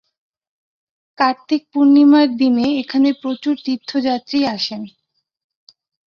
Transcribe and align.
কার্তিক 1.17 1.61
পূর্ণিমার 1.73 2.27
দিনে 2.37 2.65
এখানে 2.81 3.09
প্রচুর 3.21 3.55
তীর্থযাত্রী 3.65 4.39
আসেন। 4.55 4.81